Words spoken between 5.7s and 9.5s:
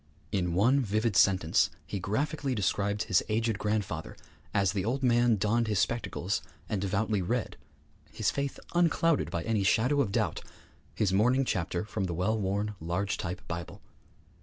spectacles and devoutly read his faith unclouded by